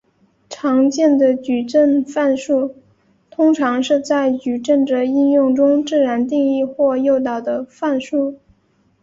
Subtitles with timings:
[0.49, 2.73] 常见的矩阵范数
[3.29, 8.39] 通常是在矩阵的应用中自然定义或诱导的范数。